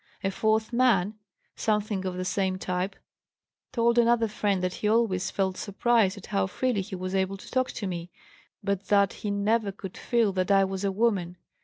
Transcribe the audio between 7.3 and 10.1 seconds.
to talk to me, but that he never could